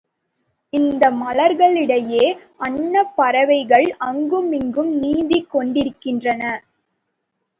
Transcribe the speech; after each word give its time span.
இந்த 0.73 1.11
மலர்களுக்கிடையிடையே 1.11 2.23
அன்னப் 2.57 3.13
பறவைகள் 3.15 3.87
அங்கு 3.99 4.39
மிங்கும் 4.45 4.91
நீந்திக் 4.95 5.49
கொண்டிருக்கின்றன. 5.49 6.43